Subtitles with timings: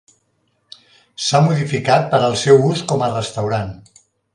[1.25, 3.75] S'ha modificat per al seu ús com a restaurant.